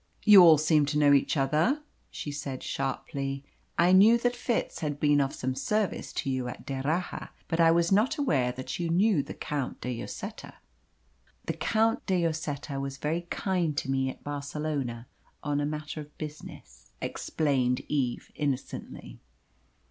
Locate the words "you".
0.25-0.41, 6.31-6.47, 8.79-8.89